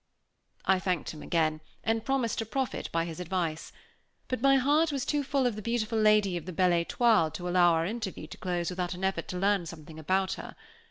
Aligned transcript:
I 0.65 0.79
thanked 0.79 1.11
him 1.11 1.21
again, 1.21 1.61
and 1.83 2.03
promised 2.03 2.39
to 2.39 2.45
profit 2.47 2.91
by 2.91 3.05
his 3.05 3.19
advice. 3.19 3.71
But 4.29 4.41
my 4.41 4.55
heart 4.55 4.91
was 4.91 5.05
too 5.05 5.23
full 5.23 5.45
of 5.45 5.55
the 5.55 5.61
beautiful 5.61 5.99
lady 5.99 6.35
of 6.37 6.47
the 6.47 6.53
Belle 6.53 6.71
Étoile, 6.83 7.31
to 7.35 7.47
allow 7.47 7.73
our 7.73 7.85
interview 7.85 8.25
to 8.25 8.37
close 8.39 8.71
without 8.71 8.95
an 8.95 9.03
effort 9.03 9.27
to 9.27 9.37
learn 9.37 9.67
something 9.67 9.99
about 9.99 10.33
her. 10.41 10.55